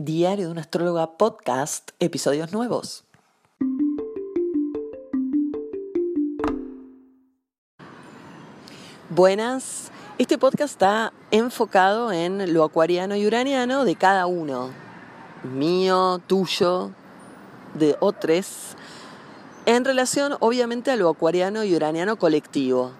[0.00, 3.02] Diario de una astróloga podcast, episodios nuevos.
[9.10, 14.70] Buenas, este podcast está enfocado en lo acuariano y uraniano de cada uno,
[15.42, 16.92] mío, tuyo,
[17.74, 18.76] de otros,
[19.66, 22.92] en relación obviamente a lo acuariano y uraniano colectivo.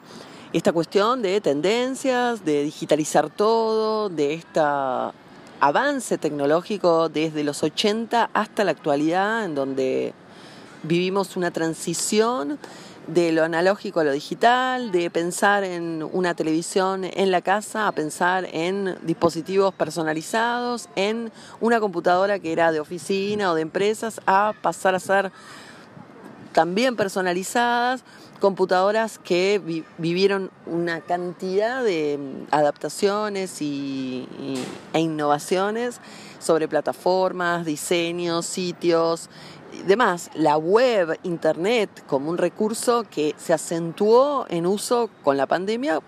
[0.53, 5.15] Esta cuestión de tendencias, de digitalizar todo, de esta
[5.61, 10.15] avance tecnológico desde los 80 hasta la actualidad, en donde
[10.83, 12.59] vivimos una transición
[13.09, 17.93] de lo analógico a lo digital, de pensar en una televisión en la casa a
[17.93, 24.53] pensar en dispositivos personalizados, en una computadora que era de oficina o de empresas, a
[24.61, 25.33] pasar a ser
[26.59, 28.03] también personalizadas,
[28.41, 29.63] computadoras que
[29.97, 34.27] vivieron una cantidad de mm, adaptaciones y,
[34.93, 36.01] e innovaciones
[36.41, 39.31] sobre plataformas, diseños, sitios,
[39.87, 40.33] demás.
[40.35, 46.01] La web, internet, como un recurso que se acentuó en uso con la pandemia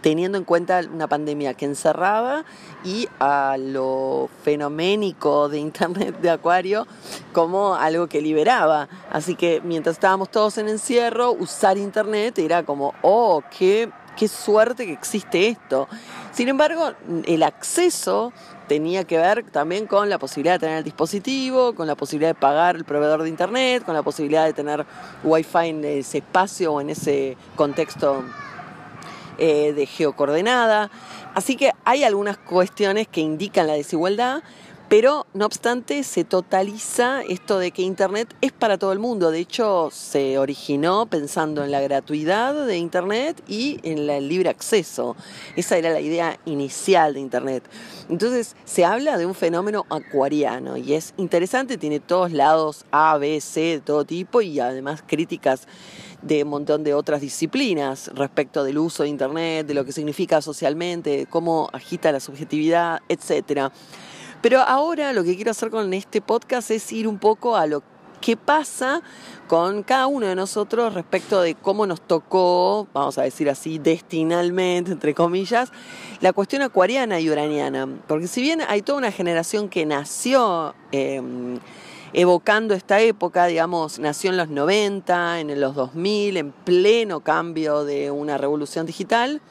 [0.00, 2.44] teniendo en cuenta una pandemia que encerraba
[2.84, 6.86] y a lo fenoménico de Internet de Acuario
[7.32, 8.88] como algo que liberaba.
[9.10, 14.86] Así que mientras estábamos todos en encierro, usar Internet era como, oh, qué, qué suerte
[14.86, 15.88] que existe esto.
[16.32, 16.92] Sin embargo,
[17.24, 18.32] el acceso
[18.68, 22.34] tenía que ver también con la posibilidad de tener el dispositivo, con la posibilidad de
[22.34, 24.86] pagar el proveedor de Internet, con la posibilidad de tener
[25.24, 28.22] Wi-Fi en ese espacio o en ese contexto
[29.38, 30.90] eh, de geocoordenada.
[31.34, 34.42] Así que hay algunas cuestiones que indican la desigualdad,
[34.88, 39.30] pero no obstante se totaliza esto de que Internet es para todo el mundo.
[39.30, 45.14] De hecho, se originó pensando en la gratuidad de Internet y en el libre acceso.
[45.56, 47.64] Esa era la idea inicial de Internet.
[48.08, 53.42] Entonces, se habla de un fenómeno acuariano y es interesante, tiene todos lados A, B,
[53.42, 55.68] C, de todo tipo y además críticas
[56.22, 60.40] de un montón de otras disciplinas respecto del uso de Internet, de lo que significa
[60.40, 63.70] socialmente, cómo agita la subjetividad, etc.
[64.42, 67.82] Pero ahora lo que quiero hacer con este podcast es ir un poco a lo
[68.20, 69.02] que pasa
[69.46, 74.92] con cada uno de nosotros respecto de cómo nos tocó, vamos a decir así, destinalmente,
[74.92, 75.72] entre comillas,
[76.20, 77.88] la cuestión acuariana y uraniana.
[78.06, 80.74] Porque si bien hay toda una generación que nació...
[80.92, 81.58] Em,
[82.12, 88.10] evocando esta época, digamos, nació en los 90, en los 2000, en pleno cambio de
[88.10, 89.42] una revolución digital.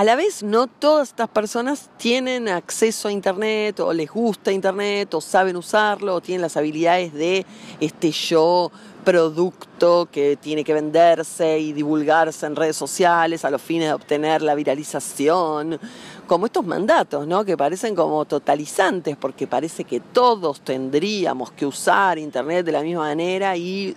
[0.00, 5.12] A la vez, no todas estas personas tienen acceso a Internet o les gusta Internet
[5.12, 7.44] o saben usarlo o tienen las habilidades de
[7.80, 8.72] este yo
[9.04, 14.40] producto que tiene que venderse y divulgarse en redes sociales a los fines de obtener
[14.40, 15.78] la viralización,
[16.26, 17.44] como estos mandatos, ¿no?
[17.44, 23.02] Que parecen como totalizantes, porque parece que todos tendríamos que usar Internet de la misma
[23.02, 23.94] manera y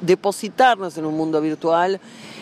[0.00, 2.00] depositarnos en un mundo virtual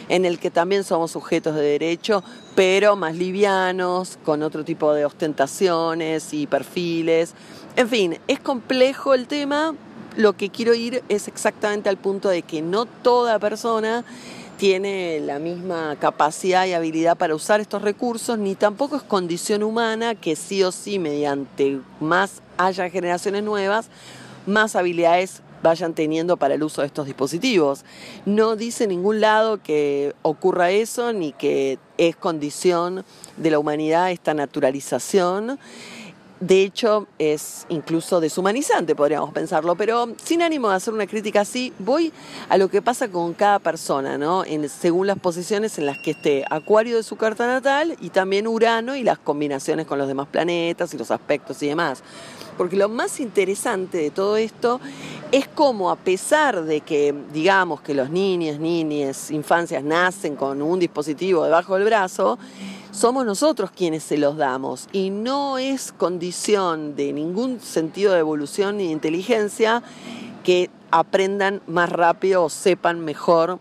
[0.08, 2.22] en el que también somos sujetos de derecho,
[2.54, 7.34] pero más livianos, con otro tipo de ostentaciones y perfiles.
[7.76, 9.74] En fin, es complejo el tema,
[10.16, 14.04] lo que quiero ir es exactamente al punto de que no toda persona
[14.56, 20.16] tiene la misma capacidad y habilidad para usar estos recursos, ni tampoco es condición humana
[20.16, 23.86] que sí o sí mediante más haya generaciones nuevas,
[24.46, 27.84] más habilidades vayan teniendo para el uso de estos dispositivos.
[28.26, 33.04] No dice en ningún lado que ocurra eso, ni que es condición
[33.36, 35.58] de la humanidad esta naturalización.
[36.40, 41.72] De hecho, es incluso deshumanizante, podríamos pensarlo, pero sin ánimo de hacer una crítica así,
[41.80, 42.12] voy
[42.48, 44.44] a lo que pasa con cada persona, ¿no?
[44.44, 48.46] En, según las posiciones en las que esté Acuario de su carta natal y también
[48.46, 52.04] Urano y las combinaciones con los demás planetas y los aspectos y demás.
[52.58, 54.80] Porque lo más interesante de todo esto
[55.30, 60.80] es cómo a pesar de que digamos que los niños, niñas, infancias nacen con un
[60.80, 62.36] dispositivo debajo del brazo,
[62.90, 64.88] somos nosotros quienes se los damos.
[64.92, 69.82] Y no es condición de ningún sentido de evolución ni de inteligencia
[70.42, 73.60] que aprendan más rápido o sepan mejor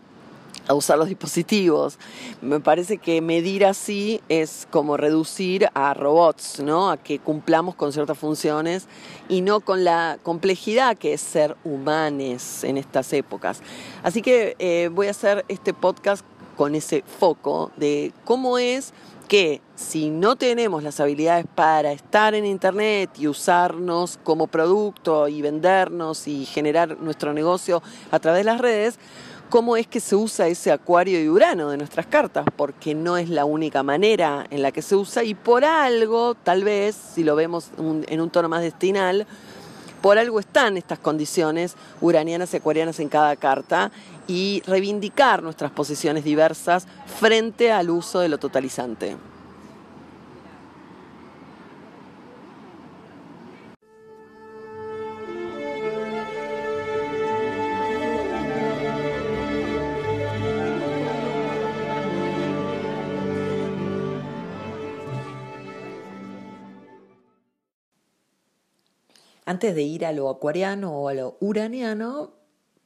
[0.68, 1.98] a usar los dispositivos.
[2.40, 6.90] Me parece que medir así es como reducir a robots, ¿no?
[6.90, 8.86] A que cumplamos con ciertas funciones
[9.28, 13.62] y no con la complejidad que es ser humanes en estas épocas.
[14.02, 16.24] Así que eh, voy a hacer este podcast
[16.56, 18.92] con ese foco de cómo es
[19.28, 25.42] que si no tenemos las habilidades para estar en Internet y usarnos como producto y
[25.42, 28.98] vendernos y generar nuestro negocio a través de las redes,
[29.48, 33.28] cómo es que se usa ese acuario y urano de nuestras cartas, porque no es
[33.28, 37.34] la única manera en la que se usa y por algo, tal vez, si lo
[37.36, 39.26] vemos en un tono más destinal,
[40.02, 43.90] por algo están estas condiciones uranianas y acuarianas en cada carta
[44.26, 46.86] y reivindicar nuestras posiciones diversas
[47.18, 49.16] frente al uso de lo totalizante.
[69.58, 72.32] Antes de ir a lo acuariano o a lo uraniano,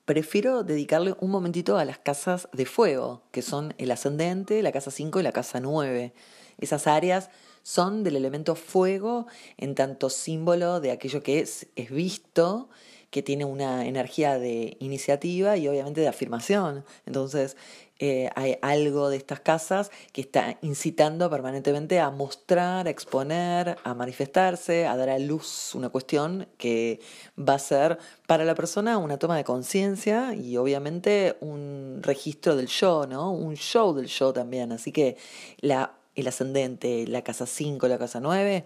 [0.06, 4.90] prefiero dedicarle un momentito a las casas de fuego, que son el ascendente, la casa
[4.90, 6.14] 5 y la casa 9.
[6.56, 7.28] Esas áreas
[7.62, 9.26] son del elemento fuego
[9.56, 12.68] en tanto símbolo de aquello que es, es visto,
[13.10, 16.82] que tiene una energía de iniciativa y obviamente de afirmación.
[17.04, 17.58] Entonces,
[17.98, 23.94] eh, hay algo de estas casas que está incitando permanentemente a mostrar, a exponer, a
[23.94, 27.00] manifestarse, a dar a luz una cuestión que
[27.38, 32.66] va a ser para la persona una toma de conciencia y obviamente un registro del
[32.66, 33.30] yo, ¿no?
[33.30, 34.72] Un show del yo también.
[34.72, 35.16] Así que
[35.60, 38.64] la, el ascendente, la casa 5, la casa 9,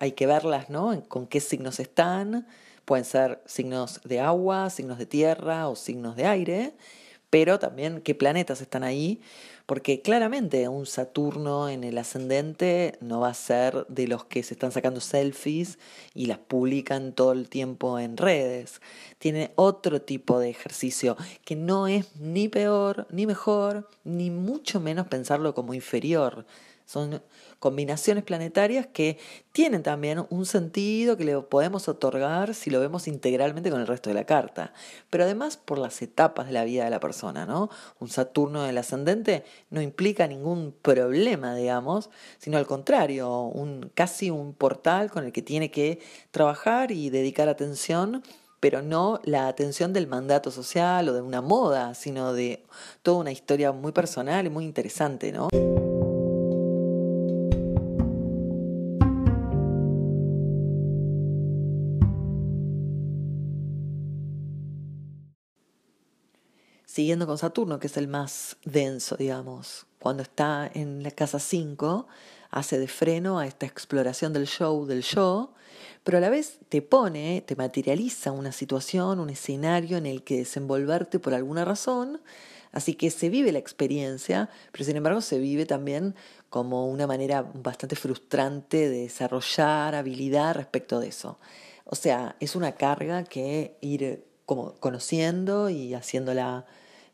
[0.00, 1.02] hay que verlas, ¿no?
[1.08, 2.46] Con qué signos están.
[2.84, 6.74] Pueden ser signos de agua, signos de tierra o signos de aire
[7.32, 9.22] pero también qué planetas están ahí,
[9.72, 14.52] porque claramente un Saturno en el ascendente no va a ser de los que se
[14.52, 15.78] están sacando selfies
[16.12, 18.82] y las publican todo el tiempo en redes.
[19.16, 21.16] Tiene otro tipo de ejercicio
[21.46, 26.44] que no es ni peor, ni mejor, ni mucho menos pensarlo como inferior.
[26.86, 27.22] Son
[27.58, 29.18] combinaciones planetarias que
[29.52, 34.10] tienen también un sentido que le podemos otorgar si lo vemos integralmente con el resto
[34.10, 34.72] de la carta.
[35.10, 37.70] Pero además por las etapas de la vida de la persona, ¿no?
[38.00, 44.54] Un Saturno del ascendente no implica ningún problema, digamos, sino al contrario, un, casi un
[44.54, 46.00] portal con el que tiene que
[46.30, 48.22] trabajar y dedicar atención
[48.62, 52.62] pero no la atención del mandato social o de una moda, sino de
[53.02, 55.48] toda una historia muy personal y muy interesante, ¿no?
[66.92, 72.06] Siguiendo con Saturno, que es el más denso, digamos, cuando está en la casa 5,
[72.50, 75.54] hace de freno a esta exploración del show, del yo,
[76.04, 80.36] pero a la vez te pone, te materializa una situación, un escenario en el que
[80.36, 82.20] desenvolverte por alguna razón,
[82.72, 86.14] así que se vive la experiencia, pero sin embargo se vive también
[86.50, 91.38] como una manera bastante frustrante de desarrollar habilidad respecto de eso.
[91.86, 96.66] O sea, es una carga que ir como conociendo y haciéndola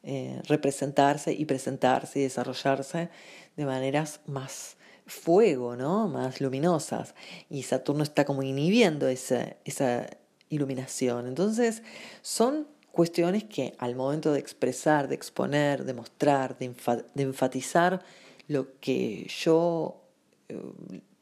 [0.03, 3.11] eh, representarse y presentarse y desarrollarse
[3.57, 6.09] de maneras más fuego, ¿no?
[6.09, 7.15] Más luminosas.
[7.51, 10.07] Y Saturno está como inhibiendo esa, esa
[10.51, 11.27] iluminación.
[11.27, 11.83] Entonces,
[12.23, 16.75] son cuestiones que al momento de expresar, de exponer, de mostrar, de,
[17.17, 18.03] enfatizar
[18.49, 20.03] lo que yo,
[20.49, 20.61] eh,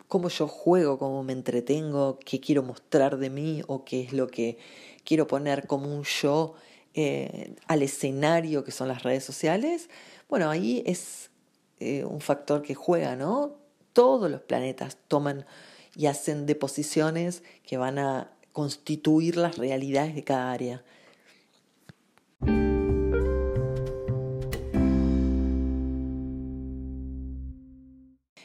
[0.09, 4.29] cómo yo juego, cómo me entretengo, qué quiero mostrar de mí o qué es lo
[4.29, 4.59] que
[5.05, 6.55] quiero poner como un yo
[6.99, 9.91] eh, al escenario que son las redes sociales,
[10.31, 11.31] bueno, ahí es
[11.79, 13.59] eh, un factor que juega, ¿no?
[13.93, 15.45] Todos los planetas toman
[15.95, 20.85] y hacen deposiciones que van a constituir las realidades de cada área.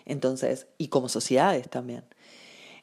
[0.04, 2.04] Entonces, y como sociedades también.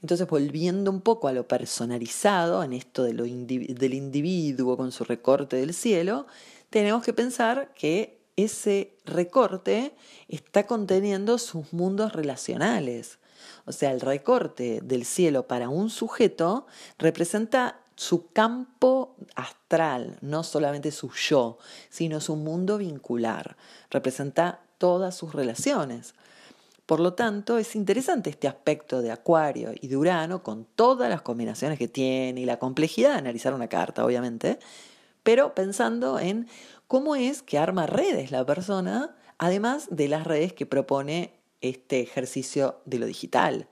[0.03, 5.05] Entonces, volviendo un poco a lo personalizado, en esto de lo del individuo con su
[5.05, 6.27] recorte del cielo,
[6.71, 9.95] tenemos que pensar que ese recorte
[10.29, 13.19] está conteniendo sus mundos relacionales.
[13.65, 16.67] O sea, el recorte del cielo para un sujeto
[16.99, 21.59] representa su campo astral, no solamente su yo,
[21.91, 23.57] sino su mundo vincular.
[23.91, 26.15] Representa todas sus relaciones.
[26.89, 31.21] Por lo tanto, es interesante este aspecto de Acuario y de Urano, con todas las
[31.21, 34.59] combinaciones que tiene y la complejidad de analizar una carta, obviamente,
[35.23, 36.49] pero pensando en
[36.87, 42.81] cómo es que arma redes la persona, además de las redes que propone este ejercicio
[42.87, 43.69] de lo digital.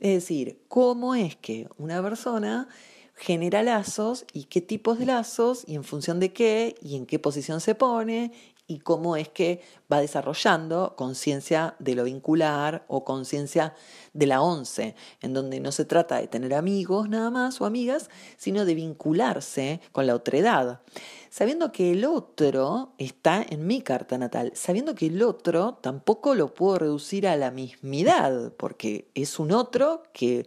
[0.00, 2.68] Es decir, cómo es que una persona
[3.14, 7.18] genera lazos y qué tipos de lazos y en función de qué y en qué
[7.18, 8.32] posición se pone
[8.66, 9.60] y cómo es que
[9.92, 13.74] va desarrollando conciencia de lo vincular o conciencia
[14.14, 18.08] de la once, en donde no se trata de tener amigos nada más o amigas,
[18.36, 20.80] sino de vincularse con la otredad,
[21.28, 26.54] sabiendo que el otro está en mi carta natal, sabiendo que el otro tampoco lo
[26.54, 30.46] puedo reducir a la mismidad, porque es un otro que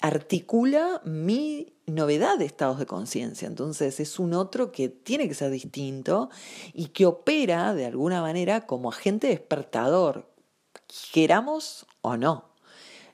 [0.00, 3.46] articula mi novedad de estados de conciencia.
[3.46, 6.30] Entonces es un otro que tiene que ser distinto
[6.72, 10.28] y que opera de alguna manera como agente despertador,
[11.12, 12.44] queramos o no,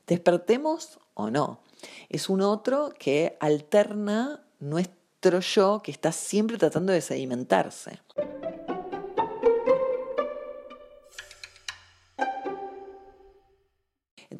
[0.06, 1.60] despertemos o no.
[2.08, 8.00] Es un otro que alterna nuestro yo que está siempre tratando de sedimentarse.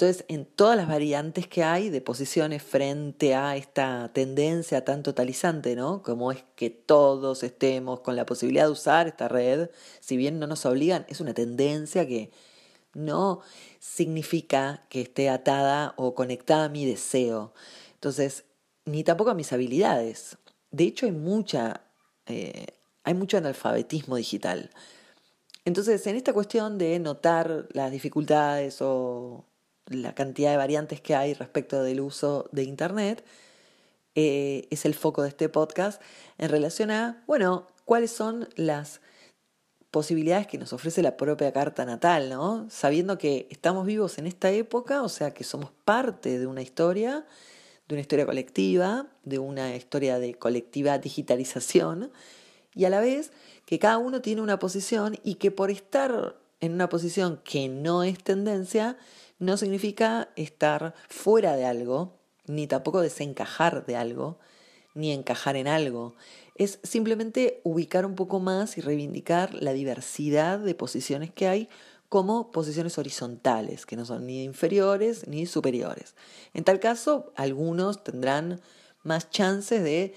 [0.01, 5.77] Entonces, en todas las variantes que hay de posiciones frente a esta tendencia tan totalizante,
[5.77, 6.03] ¿no?
[6.03, 9.69] Como es que todos estemos con la posibilidad de usar esta red,
[10.01, 12.31] si bien no nos obligan, es una tendencia que
[12.95, 13.43] no
[13.79, 17.53] significa que esté atada o conectada a mi deseo.
[17.93, 18.45] Entonces,
[18.87, 20.39] ni tampoco a mis habilidades.
[20.71, 21.83] De hecho, hay mucha,
[22.25, 22.69] eh,
[23.05, 24.71] hay mucho analfabetismo digital.
[25.67, 29.45] Entonces, en esta cuestión de notar las dificultades o
[29.91, 33.25] la cantidad de variantes que hay respecto del uso de Internet,
[34.15, 36.01] eh, es el foco de este podcast
[36.39, 39.01] en relación a, bueno, cuáles son las
[39.91, 42.69] posibilidades que nos ofrece la propia carta natal, ¿no?
[42.71, 47.27] Sabiendo que estamos vivos en esta época, o sea que somos parte de una historia,
[47.89, 52.13] de una historia colectiva, de una historia de colectiva digitalización,
[52.75, 53.33] y a la vez
[53.67, 58.05] que cada uno tiene una posición y que por estar en una posición que no
[58.05, 58.97] es tendencia,
[59.41, 64.39] no significa estar fuera de algo, ni tampoco desencajar de algo,
[64.95, 66.15] ni encajar en algo.
[66.55, 71.69] Es simplemente ubicar un poco más y reivindicar la diversidad de posiciones que hay
[72.11, 76.15] como posiciones horizontales, que no son ni inferiores ni superiores.
[76.55, 78.61] En tal caso, algunos tendrán
[79.03, 80.15] más chances de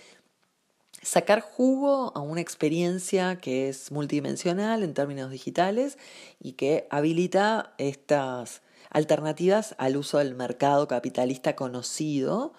[1.01, 5.98] sacar jugo a una experiencia que es multidimensional en términos digitales
[6.39, 12.53] y que habilita estas alternativas al uso del mercado capitalista conocido,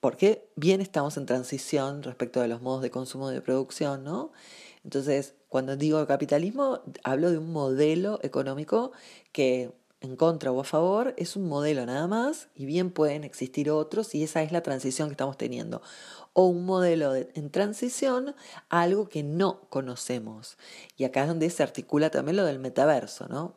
[0.00, 4.32] porque bien estamos en transición respecto de los modos de consumo de producción, ¿no?
[4.82, 8.90] Entonces, cuando digo capitalismo, hablo de un modelo económico
[9.30, 13.70] que en contra o a favor es un modelo nada más y bien pueden existir
[13.70, 15.80] otros y esa es la transición que estamos teniendo.
[16.32, 18.34] O un modelo en transición
[18.70, 20.56] a algo que no conocemos.
[20.96, 23.54] Y acá es donde se articula también lo del metaverso, ¿no?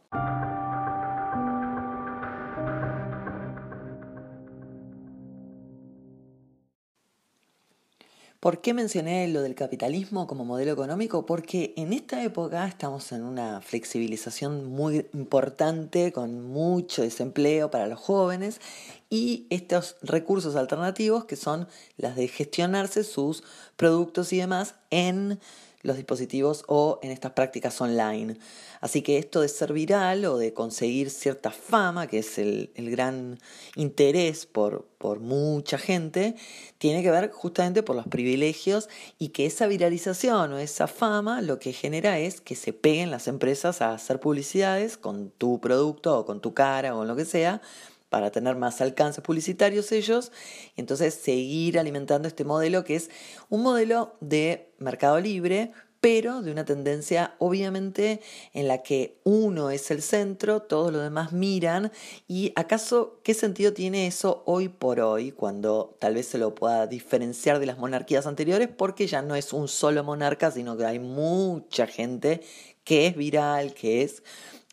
[8.46, 11.26] ¿Por qué mencioné lo del capitalismo como modelo económico?
[11.26, 18.00] Porque en esta época estamos en una flexibilización muy importante, con mucho desempleo para los
[18.00, 18.62] jóvenes
[19.10, 23.44] y estos recursos alternativos que son las de gestionarse sus
[23.78, 25.40] productos y demás en
[25.86, 28.38] los dispositivos o en estas prácticas online.
[28.82, 33.40] Así que esto de ser viral o de conseguir cierta fama, que es el, gran
[33.76, 36.36] interés por, por mucha gente,
[36.78, 38.90] tiene que ver justamente por los privilegios
[39.20, 43.28] y que esa viralización o esa fama lo que genera es que se peguen las
[43.28, 47.62] empresas a hacer publicidades con tu producto o con tu cara o lo que sea
[48.10, 50.32] para tener más alcances publicitarios ellos,
[50.76, 53.10] y entonces seguir alimentando este modelo que es
[53.50, 55.72] un modelo de mercado libre,
[56.02, 58.22] pero de una tendencia obviamente
[58.54, 61.92] en la que uno es el centro, todos los demás miran,
[62.28, 66.86] y acaso qué sentido tiene eso hoy por hoy, cuando tal vez se lo pueda
[66.86, 71.00] diferenciar de las monarquías anteriores, porque ya no es un solo monarca, sino que hay
[71.00, 72.42] mucha gente
[72.84, 74.22] que es viral, que es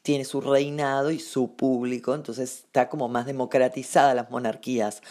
[0.03, 5.03] tiene su reinado y su público, entonces está como más democratizada las monarquías.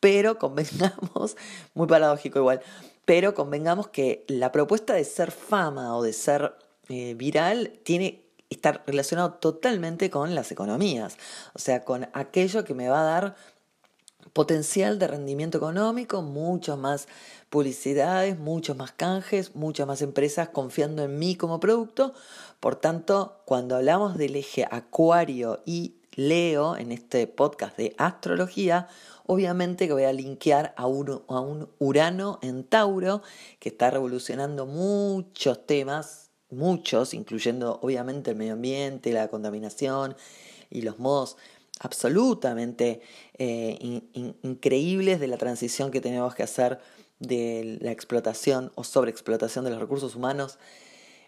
[0.00, 1.36] Pero convengamos,
[1.74, 2.60] muy paradójico igual,
[3.04, 6.54] pero convengamos que la propuesta de ser fama o de ser
[6.88, 11.18] eh, viral tiene estar relacionado totalmente con las economías,
[11.54, 13.36] o sea, con aquello que me va a dar
[14.32, 17.08] potencial de rendimiento económico, muchas más
[17.50, 22.14] publicidades, muchos más canjes, muchas más empresas confiando en mí como producto.
[22.60, 28.88] Por tanto, cuando hablamos del eje Acuario y Leo en este podcast de astrología,
[29.26, 33.22] obviamente que voy a linkear a un, a un Urano en Tauro
[33.60, 40.16] que está revolucionando muchos temas, muchos, incluyendo obviamente el medio ambiente, la contaminación
[40.70, 41.36] y los modos
[41.80, 43.00] absolutamente
[43.38, 44.02] eh,
[44.42, 46.78] increíbles de la transición que tenemos que hacer
[47.18, 50.58] de la explotación o sobreexplotación de los recursos humanos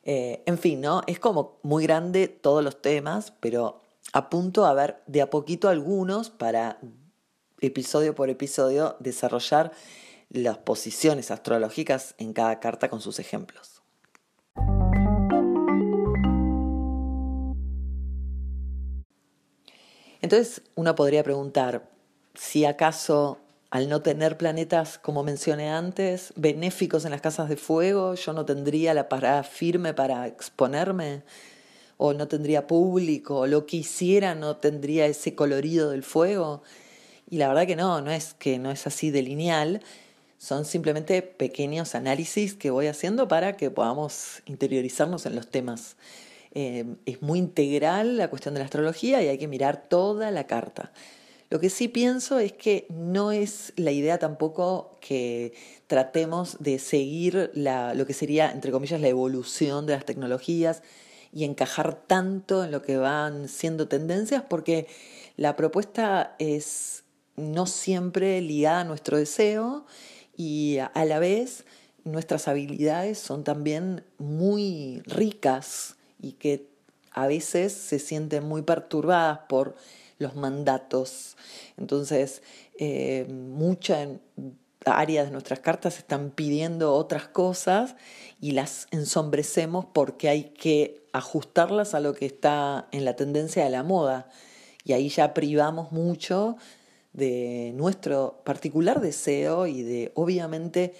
[0.02, 1.02] Eh, en fin, ¿no?
[1.06, 6.30] Es como muy grande todos los temas, pero apunto a ver de a poquito algunos
[6.30, 6.78] para
[7.60, 9.72] episodio por episodio desarrollar
[10.30, 13.69] las posiciones astrológicas en cada carta con sus ejemplos.
[20.22, 21.88] Entonces uno podría preguntar
[22.34, 23.38] si acaso
[23.70, 28.44] al no tener planetas, como mencioné antes, benéficos en las casas de fuego, yo no
[28.44, 31.22] tendría la parada firme para exponerme,
[31.96, 36.62] o no tendría público, o lo que hiciera no tendría ese colorido del fuego.
[37.28, 39.82] Y la verdad que no, no es que no es así de lineal,
[40.36, 45.96] son simplemente pequeños análisis que voy haciendo para que podamos interiorizarnos en los temas.
[46.52, 50.46] Eh, es muy integral la cuestión de la astrología y hay que mirar toda la
[50.46, 50.92] carta.
[51.48, 55.52] Lo que sí pienso es que no es la idea tampoco que
[55.88, 60.82] tratemos de seguir lo que sería, entre comillas, la evolución de las tecnologías
[61.32, 64.86] y encajar tanto en lo que van siendo tendencias, porque
[65.36, 67.02] la propuesta es
[67.36, 69.86] no siempre ligada a nuestro deseo
[70.36, 71.64] y a la vez
[72.04, 76.68] nuestras habilidades son también muy ricas y que
[77.12, 79.76] a veces se sienten muy perturbadas por
[80.18, 81.36] los mandatos.
[81.76, 82.42] Entonces,
[82.78, 84.08] eh, muchas
[84.84, 87.96] áreas de nuestras cartas están pidiendo otras cosas
[88.40, 93.70] y las ensombrecemos porque hay que ajustarlas a lo que está en la tendencia de
[93.70, 94.28] la moda.
[94.84, 96.56] Y ahí ya privamos mucho
[97.12, 100.94] de nuestro particular deseo y de, obviamente,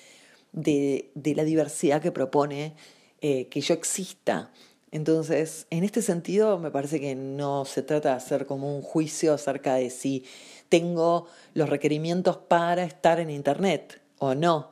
[0.53, 2.75] de, la diversidad que propone
[3.21, 4.51] eh, que yo exista.
[4.93, 9.35] Entonces, en este sentido, me parece que no se trata de hacer como un juicio
[9.35, 10.25] acerca de si
[10.69, 14.71] tengo los requerimientos para estar en Internet o no.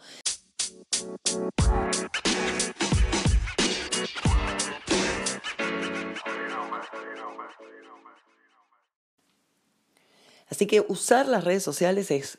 [10.51, 12.39] Así que usar las redes sociales es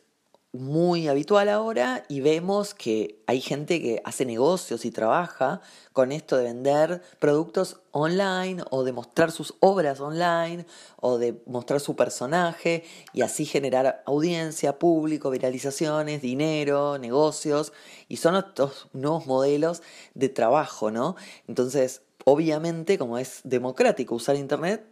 [0.51, 5.62] muy habitual ahora y vemos que hay gente que hace negocios y trabaja
[5.94, 10.65] con esto de vender productos online o de mostrar sus obras online
[10.98, 17.72] o de mostrar su personaje y así generar audiencia, público, viralizaciones, dinero, negocios
[18.08, 19.83] y son estos nuevos modelos
[20.16, 21.16] de trabajo, ¿no?
[21.48, 24.83] Entonces, obviamente, como es democrático usar internet,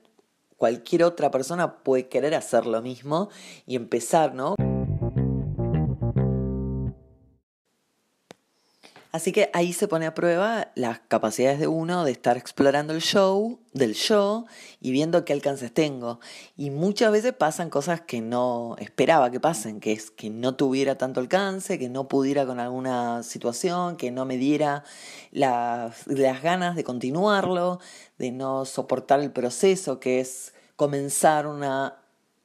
[0.56, 3.30] cualquier otra persona puede querer hacer lo mismo
[3.66, 4.56] y empezar, ¿no?
[9.12, 13.02] Así que ahí se pone a prueba las capacidades de uno de estar explorando el
[13.02, 14.46] show, del show
[14.82, 16.20] y viendo qué alcances tengo.
[16.58, 20.98] Y muchas veces pasan cosas que no esperaba que pasen, que es que no tuviera
[20.98, 24.84] tanto alcance, que no pudiera con alguna situación, que no me diera
[25.32, 27.80] las, las ganas de continuarlo,
[28.18, 31.98] de no soportar el proceso que es comenzar una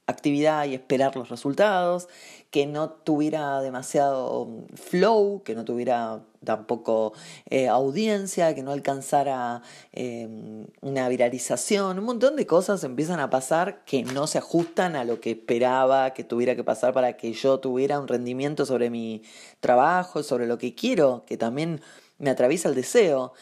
[0.06, 2.08] actividad y esperar los resultados,
[2.50, 7.12] que no tuviera demasiado flow, que no tuviera tampoco
[7.48, 13.84] eh, audiencia, que no alcanzara em, una viralización, un montón de cosas empiezan a pasar
[13.84, 17.60] que no se ajustan a lo que esperaba que tuviera que pasar para que yo
[17.60, 19.22] tuviera un rendimiento sobre mi
[19.60, 21.80] trabajo, sobre lo que quiero, que también
[22.18, 23.32] me atraviesa el deseo.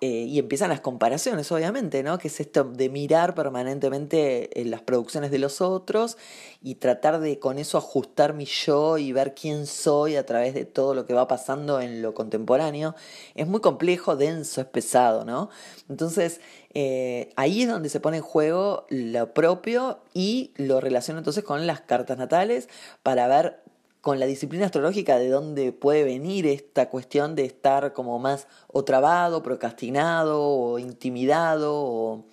[0.00, 2.18] Eh, y empiezan las comparaciones, obviamente, ¿no?
[2.18, 6.16] Que es esto de mirar permanentemente en las producciones de los otros
[6.62, 10.64] y tratar de con eso ajustar mi yo y ver quién soy a través de
[10.64, 12.94] todo lo que va pasando en lo contemporáneo.
[13.34, 15.50] Es muy complejo, denso, es pesado, ¿no?
[15.88, 16.40] Entonces,
[16.74, 21.66] eh, ahí es donde se pone en juego lo propio y lo relaciono entonces con
[21.66, 22.68] las cartas natales
[23.02, 23.62] para ver
[24.00, 28.84] con la disciplina astrológica de dónde puede venir esta cuestión de estar como más o
[28.84, 32.24] trabado, procrastinado o intimidado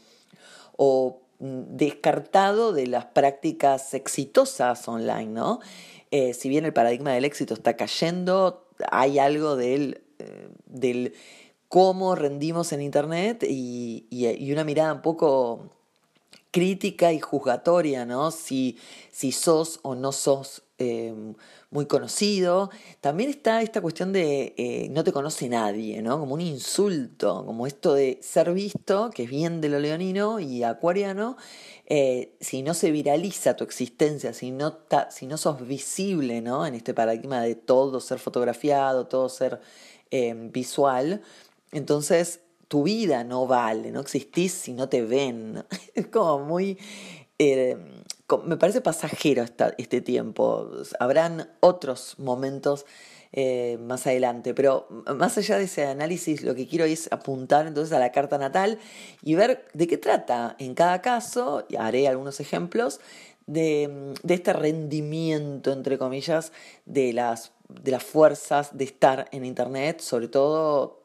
[0.77, 5.59] o, mm, descartado de las prácticas exitosas online, ¿no?
[6.11, 11.13] Eh, si bien el paradigma del éxito está cayendo, hay algo del, eh, del
[11.67, 15.71] cómo rendimos en Internet y, y, una mirada un poco
[16.51, 18.31] crítica y juzgatoria, ¿no?
[18.31, 18.77] Si,
[19.11, 21.35] si sos o no sos Em,
[21.69, 22.69] muy conocido.
[22.99, 26.19] También está esta cuestión de eh, no te conoce nadie, ¿no?
[26.19, 30.63] Como un insulto, como esto de ser visto, que es bien de lo leonino y
[30.63, 31.37] acuariano,
[31.85, 34.79] eh, si no se viraliza tu existencia, si no,
[35.11, 36.65] si no sos visible, ¿no?
[36.65, 39.61] En este paradigma de todo ser fotografiado, todo ser
[40.11, 41.21] em, visual,
[41.71, 45.63] entonces tu vida no vale, no existís si no te ven.
[45.95, 46.77] Es como muy...
[47.39, 47.77] Eh,
[48.45, 49.45] me parece pasajero
[49.77, 50.71] este tiempo.
[50.99, 52.85] Habrán otros momentos
[53.37, 54.53] eh, más adelante.
[54.53, 58.37] Pero más allá de ese análisis, lo que quiero es apuntar entonces a la carta
[58.37, 58.79] natal
[59.21, 63.01] y ver de qué trata en cada caso, y haré algunos ejemplos,
[63.45, 66.53] de, este rendimiento, entre comillas,
[66.85, 71.01] de las, de las fuerzas de estar en Internet, sobre todo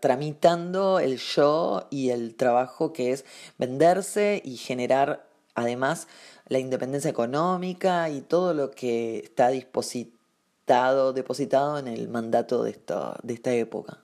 [0.00, 3.24] tramitando el yo y el trabajo que es
[3.56, 6.08] venderse y generar además
[6.46, 10.14] la independencia económica y todo lo que está dispositivo
[11.14, 14.00] depositado en el mandato de esta, de esta época.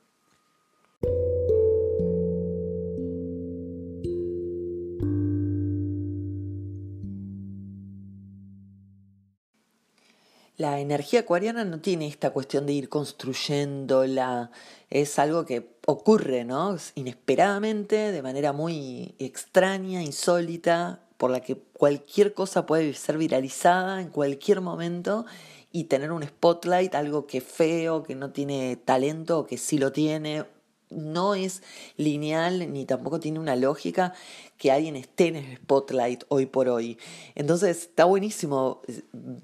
[10.59, 14.51] La energía acuariana no tiene esta cuestión de ir construyéndola,
[14.91, 16.77] es algo que ocurre, ¿no?
[16.97, 24.09] Inesperadamente, de manera muy extraña, insólita, por la que cualquier cosa puede ser viralizada en
[24.09, 25.27] cualquier momento
[25.71, 30.47] y tener un spotlight, algo que feo, que no tiene talento, que sí lo tiene,
[30.91, 31.63] no es
[31.97, 34.13] lineal ni tampoco tiene una lógica
[34.61, 36.99] que alguien esté en el spotlight hoy por hoy.
[37.35, 39.01] Entonces está buenísimo eh,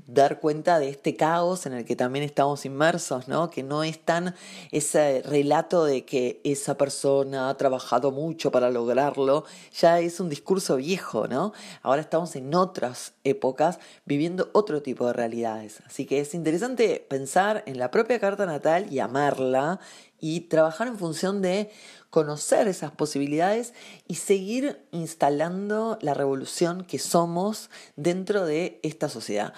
[0.07, 3.49] dar cuenta de este caos en el que también estamos inmersos, ¿no?
[3.49, 4.35] Que no es tan
[4.73, 10.77] ese relato de que esa persona ha trabajado mucho para lograrlo, ya es un discurso
[10.77, 11.55] viejo, ¿no?
[11.83, 15.81] Ahora estamos en otras épocas viviendo otro tipo de realidades.
[15.87, 19.81] Así que es interesante pensar en la propia carta natal y amarla
[20.21, 21.71] y trabajar en función de
[22.11, 23.75] conocer esas posibilidades
[24.09, 29.53] y seguir instalando la revolución que somos dentro de esta sociedad.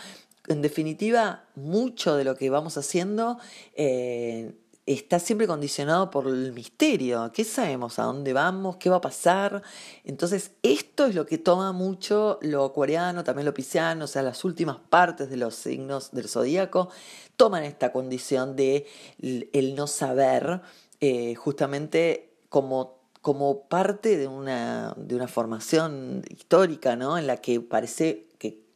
[0.49, 3.39] En definitiva, mucho de lo que vamos haciendo
[3.75, 4.55] eh,
[4.89, 7.31] está siempre condicionado por el misterio.
[7.33, 7.99] ¿Qué sabemos?
[7.99, 8.79] ¿A dónde vamos?
[8.79, 9.63] ¿Qué va a pasar?
[10.05, 14.45] Entonces, esto es lo que toma mucho lo acuariano, también lo pisciano, o sea, las
[14.45, 16.89] últimas partes de los signos del zodíaco
[17.37, 18.87] toman esta condición de
[19.21, 20.63] el no saber,
[21.01, 27.19] eh, justamente como, como parte de una, de una formación histórica, ¿no?
[27.19, 28.28] En la que parece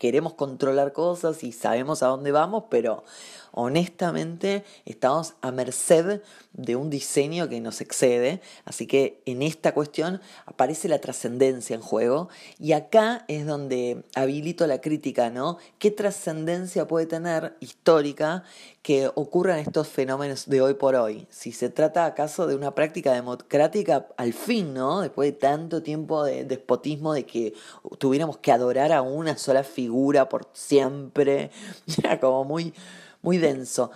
[0.02, 3.04] queremos controlar cosas y sabemos a dónde vamos, pero
[3.52, 8.40] honestamente estamos a merced de un diseño que nos excede.
[8.64, 14.66] Así que en esta cuestión aparece la trascendencia en juego y acá es donde habilito
[14.66, 15.58] la crítica, ¿no?
[15.78, 18.42] ¿Qué trascendencia puede tener histórica
[18.82, 21.26] que ocurran estos fenómenos de hoy por hoy?
[21.30, 25.00] Si se trata acaso de una práctica democrática, al fin, ¿no?
[25.00, 27.54] Después de tanto tiempo de despotismo, de que
[27.98, 31.50] tuviéramos que adorar a una sola figura por siempre,
[31.98, 32.74] era como muy
[33.22, 33.90] muy denso.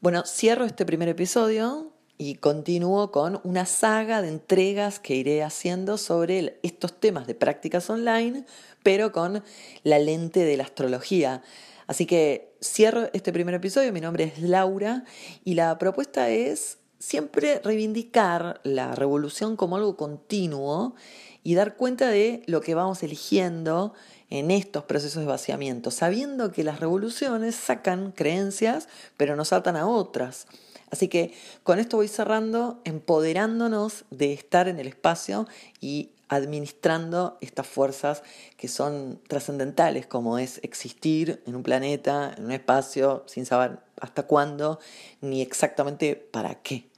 [0.00, 5.98] Bueno, cierro este primer episodio y continúo con una saga de entregas que iré haciendo
[5.98, 8.44] sobre estos temas de prácticas online,
[8.82, 9.42] pero con
[9.82, 11.42] la lente de la astrología.
[11.86, 15.04] Así que cierro este primer episodio, mi nombre es Laura
[15.44, 20.94] y la propuesta es siempre reivindicar la revolución como algo continuo
[21.42, 23.92] y dar cuenta de lo que vamos eligiendo
[24.30, 29.86] en estos procesos de vaciamiento, sabiendo que las revoluciones sacan creencias, pero nos atan a
[29.86, 30.46] otras.
[30.94, 35.48] Así que con esto voy cerrando, empoderándonos de estar en el espacio
[35.80, 38.22] y administrando estas fuerzas
[38.56, 44.22] que son trascendentales, como es existir en un planeta, en un espacio, sin saber hasta
[44.28, 44.78] cuándo,
[45.20, 46.88] ni exactamente para qué.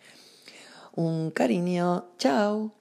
[0.95, 2.75] Un cariño, chao.